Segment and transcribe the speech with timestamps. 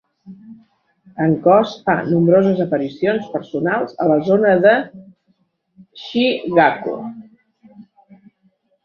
[1.25, 4.71] En Koz fa nombroses aparicions personals a la zona de
[6.05, 6.95] Chigaco.